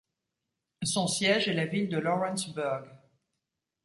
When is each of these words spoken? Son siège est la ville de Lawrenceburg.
Son 0.81 1.05
siège 1.05 1.47
est 1.47 1.53
la 1.53 1.67
ville 1.67 1.87
de 1.87 1.99
Lawrenceburg. 1.99 2.87